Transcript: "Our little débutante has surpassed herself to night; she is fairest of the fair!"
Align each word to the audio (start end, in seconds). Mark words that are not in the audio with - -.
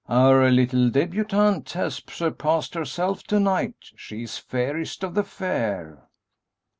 "Our 0.09 0.49
little 0.49 0.89
débutante 0.89 1.73
has 1.73 2.01
surpassed 2.09 2.73
herself 2.73 3.21
to 3.25 3.39
night; 3.39 3.91
she 3.95 4.23
is 4.23 4.39
fairest 4.39 5.03
of 5.03 5.13
the 5.13 5.23
fair!" 5.23 6.09